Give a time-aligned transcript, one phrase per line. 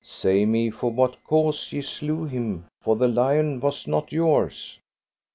[0.03, 4.79] Say me for what cause ye slew him, for the lion was not yours.